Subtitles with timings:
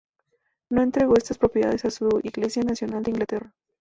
[0.71, 3.53] No entregó estas propiedades a su Iglesia nacional de Inglaterra.